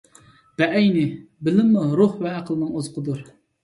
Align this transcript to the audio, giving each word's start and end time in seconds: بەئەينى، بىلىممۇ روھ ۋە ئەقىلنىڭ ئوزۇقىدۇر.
بەئەينى، 0.61 1.05
بىلىممۇ 1.51 1.87
روھ 2.03 2.19
ۋە 2.27 2.35
ئەقىلنىڭ 2.37 2.77
ئوزۇقىدۇر. 2.77 3.27